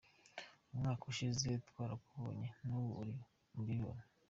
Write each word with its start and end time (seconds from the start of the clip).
Umwaka 0.73 1.03
ushize 1.11 1.49
twarakubanye, 1.67 2.47
n’ubu 2.65 2.89
niko 3.07 3.25
mbibona. 3.59 4.03